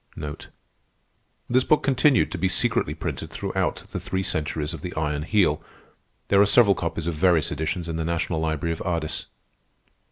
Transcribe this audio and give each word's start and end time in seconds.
This 1.47 1.63
book 1.63 1.83
continued 1.83 2.31
to 2.31 2.39
be 2.39 2.47
secretly 2.47 2.95
printed 2.95 3.29
throughout 3.29 3.83
the 3.91 3.99
three 3.99 4.23
centuries 4.23 4.73
of 4.73 4.81
the 4.81 4.95
Iron 4.95 5.21
Heel. 5.21 5.61
There 6.29 6.41
are 6.41 6.45
several 6.47 6.73
copies 6.73 7.05
of 7.05 7.13
various 7.13 7.51
editions 7.51 7.87
in 7.87 7.97
the 7.97 8.03
National 8.03 8.39
Library 8.39 8.73
of 8.73 8.81
Ardis. 8.83 9.27